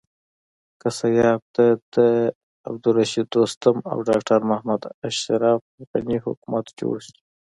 که 0.79 0.87
سبا 0.97 1.31
ته 1.55 1.65
د 1.95 1.97
عبدالرشيد 2.69 3.27
دوستم 3.35 3.75
او 3.91 3.97
ډاکټر 4.09 4.39
محمد 4.49 4.81
اشرف 5.07 5.61
حکومت 6.25 6.65
جوړ 6.79 6.95
شي. 7.07 7.17